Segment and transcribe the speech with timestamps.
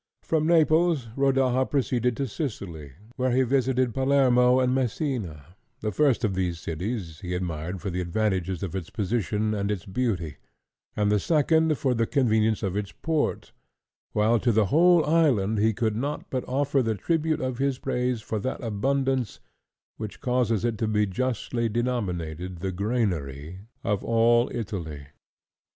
[0.23, 6.33] From Naples, Rodaja proceeded to Sicily, where he visited Palermo and Messina; the first of
[6.33, 10.37] these cities he admired for the advantages of its position and its beauty,
[10.95, 13.51] and the second for the convenience of its port;
[14.11, 18.23] while to the whole island he could not but offer the tribute of his praise
[18.23, 19.39] for that abundance
[19.97, 25.05] which causes it to be justly denominated the granary of all Italy.